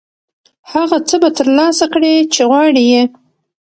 [0.71, 3.03] هغه څه به ترلاسه کړې چې غواړې یې.